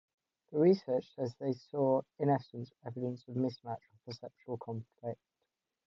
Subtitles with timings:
[0.51, 5.21] The researchers say they saw, in essence, evidence of mismatch or perceptual conflict.